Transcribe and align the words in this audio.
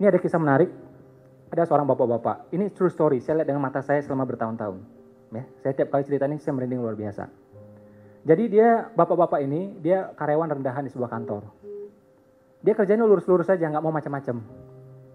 Ini 0.00 0.08
ada 0.08 0.16
kisah 0.16 0.40
menarik. 0.40 0.72
Ada 1.52 1.68
seorang 1.68 1.84
bapak-bapak. 1.84 2.48
Ini 2.56 2.72
true 2.72 2.88
story. 2.88 3.20
Saya 3.20 3.44
lihat 3.44 3.52
dengan 3.52 3.60
mata 3.60 3.84
saya 3.84 4.00
selama 4.00 4.24
bertahun-tahun. 4.24 4.80
Ya, 5.30 5.44
saya 5.60 5.76
tiap 5.76 5.92
kali 5.92 6.08
cerita 6.08 6.24
ini 6.24 6.40
saya 6.40 6.56
merinding 6.56 6.80
luar 6.80 6.96
biasa. 6.96 7.28
Jadi 8.24 8.44
dia 8.48 8.88
bapak-bapak 8.96 9.44
ini 9.44 9.76
dia 9.84 10.08
karyawan 10.16 10.56
rendahan 10.56 10.88
di 10.88 10.90
sebuah 10.90 11.12
kantor. 11.12 11.52
Dia 12.64 12.72
kerjanya 12.72 13.04
lurus-lurus 13.04 13.44
saja, 13.44 13.68
nggak 13.68 13.84
mau 13.84 13.92
macam-macam. 13.92 14.40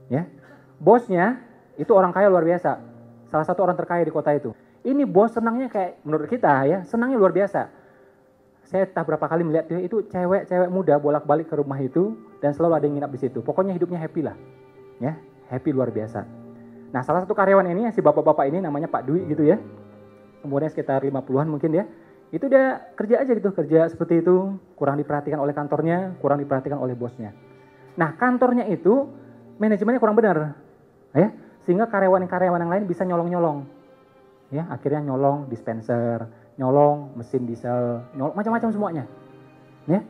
Ya, 0.05 0.29
bosnya 0.77 1.41
itu 1.81 1.89
orang 1.89 2.13
kaya 2.13 2.29
luar 2.29 2.45
biasa. 2.45 2.77
Salah 3.29 3.45
satu 3.45 3.65
orang 3.65 3.77
terkaya 3.77 4.05
di 4.05 4.13
kota 4.13 4.33
itu. 4.37 4.53
Ini 4.85 5.01
bos 5.09 5.33
senangnya 5.33 5.65
kayak 5.65 6.05
menurut 6.05 6.29
kita 6.29 6.61
ya, 6.69 6.85
senangnya 6.85 7.17
luar 7.17 7.33
biasa. 7.33 7.73
Saya 8.69 8.85
tak 8.85 9.09
berapa 9.09 9.25
kali 9.25 9.41
melihat 9.45 9.65
dia 9.65 9.81
itu 9.81 10.05
cewek-cewek 10.09 10.69
muda 10.69 10.97
bolak-balik 11.01 11.49
ke 11.49 11.57
rumah 11.57 11.77
itu 11.81 12.17
dan 12.37 12.53
selalu 12.53 12.73
ada 12.77 12.85
yang 12.85 12.95
nginap 13.01 13.11
di 13.13 13.19
situ. 13.21 13.41
Pokoknya 13.41 13.73
hidupnya 13.73 13.97
happy 13.97 14.21
lah. 14.25 14.37
Ya, 14.99 15.19
happy 15.51 15.75
luar 15.75 15.91
biasa. 15.91 16.23
Nah, 16.95 17.03
salah 17.03 17.27
satu 17.27 17.35
karyawan 17.35 17.67
ini 17.75 17.91
si 17.91 17.99
bapak-bapak 17.99 18.47
ini 18.47 18.63
namanya 18.63 18.87
Pak 18.87 19.03
Dwi 19.03 19.27
gitu 19.27 19.43
ya. 19.43 19.59
Kemudian 20.39 20.71
sekitar 20.71 21.03
50-an 21.03 21.47
mungkin 21.51 21.75
ya. 21.75 21.83
Itu 22.31 22.47
dia 22.47 22.91
kerja 22.95 23.21
aja 23.21 23.31
gitu, 23.35 23.51
kerja 23.51 23.87
seperti 23.91 24.23
itu, 24.23 24.55
kurang 24.79 24.99
diperhatikan 24.99 25.39
oleh 25.39 25.51
kantornya, 25.51 26.15
kurang 26.19 26.39
diperhatikan 26.39 26.79
oleh 26.79 26.95
bosnya. 26.95 27.35
Nah, 27.95 28.15
kantornya 28.15 28.67
itu 28.67 29.07
manajemennya 29.59 29.99
kurang 29.99 30.15
benar. 30.19 30.55
Ya, 31.15 31.31
sehingga 31.63 31.87
karyawan-karyawan 31.87 32.59
yang 32.59 32.71
lain 32.71 32.85
bisa 32.87 33.07
nyolong-nyolong. 33.07 33.63
Ya, 34.51 34.67
akhirnya 34.67 35.01
nyolong 35.01 35.47
dispenser, 35.47 36.27
nyolong 36.59 37.15
mesin 37.15 37.47
diesel, 37.47 38.03
nyolong 38.15 38.35
macam-macam 38.35 38.69
semuanya. 38.71 39.03
Ya. 39.87 40.03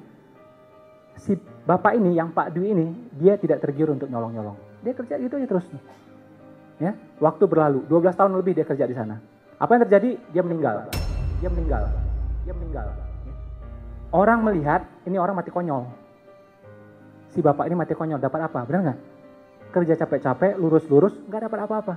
Si 1.16 1.38
bapak 1.64 1.96
ini 1.96 2.18
yang 2.18 2.34
Pak 2.36 2.52
Dwi 2.58 2.74
ini, 2.76 2.88
dia 3.16 3.38
tidak 3.40 3.64
tergiur 3.64 3.94
untuk 3.94 4.10
nyolong-nyolong. 4.10 4.58
Dia 4.86 4.94
kerja 4.94 5.18
gitu 5.18 5.34
aja 5.42 5.48
terus. 5.50 5.66
Ya, 6.78 6.94
waktu 7.18 7.50
berlalu, 7.50 7.82
12 7.90 8.14
tahun 8.14 8.38
lebih 8.38 8.54
dia 8.54 8.68
kerja 8.68 8.86
di 8.86 8.94
sana. 8.94 9.18
Apa 9.58 9.74
yang 9.74 9.90
terjadi? 9.90 10.10
Dia 10.30 10.44
meninggal. 10.46 10.94
Dia 11.42 11.50
meninggal. 11.50 11.84
Dia 12.46 12.54
meninggal. 12.54 12.88
Orang 14.14 14.46
melihat 14.46 14.86
ini 15.10 15.18
orang 15.18 15.34
mati 15.34 15.50
konyol. 15.50 15.90
Si 17.34 17.42
bapak 17.42 17.66
ini 17.66 17.76
mati 17.76 17.98
konyol, 17.98 18.22
dapat 18.22 18.46
apa? 18.46 18.62
Benar 18.64 18.80
nggak? 18.86 19.00
Kerja 19.74 19.94
capek-capek, 20.06 20.56
lurus-lurus, 20.62 21.18
nggak 21.26 21.50
dapat 21.50 21.60
apa-apa. 21.66 21.96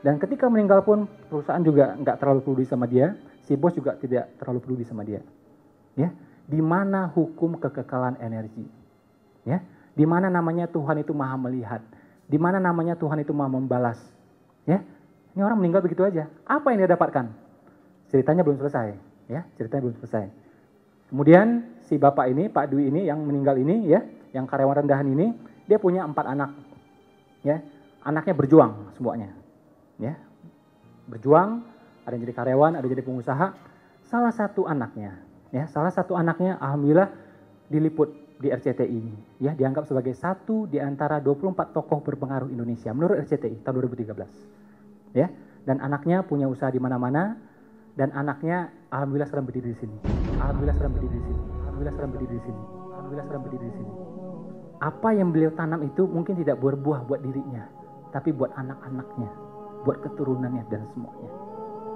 Dan 0.00 0.16
ketika 0.16 0.48
meninggal 0.48 0.80
pun 0.80 1.04
perusahaan 1.28 1.60
juga 1.60 1.92
nggak 1.94 2.16
terlalu 2.16 2.40
peduli 2.40 2.64
sama 2.64 2.88
dia, 2.88 3.12
si 3.44 3.52
bos 3.54 3.76
juga 3.76 4.00
tidak 4.00 4.40
terlalu 4.40 4.58
peduli 4.64 4.84
sama 4.88 5.04
dia. 5.04 5.20
Ya, 5.94 6.08
di 6.48 6.58
mana 6.64 7.06
hukum 7.12 7.60
kekekalan 7.60 8.16
energi? 8.18 8.64
Ya, 9.44 9.60
di 9.92 10.08
mana 10.08 10.32
namanya 10.32 10.66
Tuhan 10.66 11.04
itu 11.04 11.12
maha 11.12 11.36
melihat? 11.36 11.84
Di 12.30 12.38
mana 12.38 12.62
namanya 12.62 12.94
Tuhan 12.94 13.18
itu 13.18 13.34
maha 13.34 13.50
membalas? 13.50 13.98
Ya, 14.62 14.86
ini 15.34 15.42
orang 15.42 15.58
meninggal 15.58 15.82
begitu 15.82 16.06
aja. 16.06 16.30
Apa 16.46 16.70
yang 16.70 16.86
dia 16.86 16.94
dapatkan? 16.94 17.26
Ceritanya 18.14 18.46
belum 18.46 18.62
selesai. 18.62 18.94
Ya, 19.26 19.42
ceritanya 19.58 19.90
belum 19.90 19.98
selesai. 19.98 20.30
Kemudian 21.10 21.66
si 21.90 21.98
bapak 21.98 22.30
ini, 22.30 22.46
Pak 22.46 22.70
Dwi 22.70 22.86
ini 22.86 23.10
yang 23.10 23.26
meninggal 23.26 23.58
ini, 23.58 23.90
ya, 23.90 24.06
yang 24.30 24.46
karyawan 24.46 24.86
rendahan 24.86 25.10
ini, 25.10 25.34
dia 25.66 25.82
punya 25.82 26.06
empat 26.06 26.30
anak. 26.30 26.54
Ya, 27.42 27.66
anaknya 28.06 28.34
berjuang 28.38 28.94
semuanya. 28.94 29.34
Ya, 29.98 30.14
berjuang. 31.10 31.66
Ada 32.06 32.14
yang 32.14 32.22
jadi 32.30 32.34
karyawan, 32.38 32.72
ada 32.78 32.84
yang 32.86 32.94
jadi 32.94 33.06
pengusaha. 33.06 33.46
Salah 34.06 34.30
satu 34.34 34.70
anaknya, 34.70 35.18
ya, 35.50 35.66
salah 35.70 35.90
satu 35.90 36.14
anaknya, 36.14 36.58
alhamdulillah 36.58 37.10
diliput 37.70 38.10
di 38.40 38.48
RCTI. 38.48 39.02
Ya, 39.44 39.52
dianggap 39.52 39.84
sebagai 39.84 40.16
satu 40.16 40.64
di 40.64 40.80
antara 40.80 41.20
24 41.20 41.76
tokoh 41.76 42.00
berpengaruh 42.00 42.48
Indonesia 42.48 42.90
menurut 42.96 43.20
RCTI 43.20 43.60
tahun 43.60 43.84
2013 43.84 45.12
ya 45.12 45.28
dan 45.68 45.76
anaknya 45.84 46.24
punya 46.24 46.48
usaha 46.48 46.72
di 46.72 46.80
mana-mana 46.80 47.36
dan 47.98 48.14
anaknya 48.16 48.72
alhamdulillah 48.88 49.28
sekarang 49.28 49.46
berdiri 49.46 49.76
di 49.76 49.78
sini. 49.84 49.96
Alhamdulillah 50.40 50.74
sekarang 50.80 50.94
berdiri 50.96 51.12
di 51.12 51.22
sini. 51.28 51.42
Alhamdulillah 51.60 51.94
sekarang 51.94 52.12
berdiri 52.16 52.32
di 52.32 52.42
sini. 52.48 52.62
Alhamdulillah 52.64 53.24
sekarang 53.28 53.42
berdiri 53.44 53.64
di 53.64 53.74
sini. 53.76 53.92
Apa 54.80 55.08
yang 55.12 55.28
beliau 55.28 55.52
tanam 55.52 55.80
itu 55.84 56.02
mungkin 56.08 56.34
tidak 56.40 56.56
berbuah 56.64 57.04
buat 57.04 57.20
dirinya 57.20 57.68
tapi 58.10 58.32
buat 58.32 58.50
anak-anaknya 58.56 59.30
buat 59.84 60.00
keturunannya 60.00 60.64
dan 60.72 60.88
semuanya. 60.96 61.30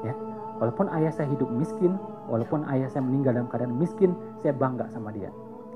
Ya 0.05 0.15
walaupun 0.61 0.87
ayah 0.93 1.11
saya 1.11 1.29
hidup 1.33 1.49
miskin 1.51 1.97
walaupun 2.31 2.63
ayah 2.71 2.87
saya 2.91 3.03
meninggal 3.03 3.35
dalam 3.35 3.49
keadaan 3.51 3.75
miskin 3.75 4.15
saya 4.45 4.55
bangga 4.55 4.87
sama 4.93 5.11
dia 5.11 5.33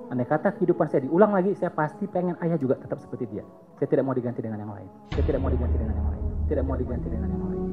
Andai 0.08 0.24
kata 0.24 0.56
kehidupan 0.56 0.88
saya 0.88 1.04
diulang 1.04 1.36
lagi, 1.36 1.52
saya 1.56 1.69
pasti 1.69 2.08
pengen 2.08 2.34
ayah 2.41 2.56
juga 2.56 2.80
tetap 2.80 2.96
seperti 3.00 3.28
dia. 3.28 3.44
Saya 3.76 3.88
tidak 3.92 4.08
mau 4.08 4.16
diganti 4.16 4.41
dengan 4.41 4.64
yang 4.64 4.72
lain. 4.72 4.88
Saya 5.12 5.24
tidak 5.28 5.41
mau 5.44 5.52
diganti 5.52 5.76
dengan 5.76 5.96
yang 5.96 6.08
lain 6.08 6.28
tidak 6.48 6.64
mau 6.64 6.76
diganti 6.80 7.08
dengan 7.12 7.28
yang 7.28 7.44
lain. 7.44 7.67